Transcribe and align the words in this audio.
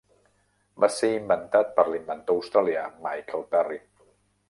Va 0.83 0.89
ser 0.93 1.09
inventat 1.17 1.71
per 1.77 1.87
l'inventor 1.91 2.41
australià 2.43 2.91
Michael 3.07 3.49
Perry. 3.55 3.83